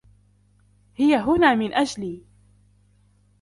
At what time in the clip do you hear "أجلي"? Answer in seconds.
1.73-2.23